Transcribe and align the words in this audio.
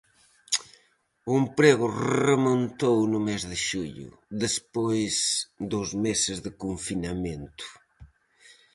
O 1.31 1.33
emprego 1.43 1.85
remontou 2.25 2.97
no 3.13 3.19
mes 3.27 3.41
de 3.51 3.57
xullo, 3.67 4.09
despois 4.43 5.13
dos 5.71 5.89
meses 6.05 6.37
de 6.45 6.51
confinamento. 6.63 7.65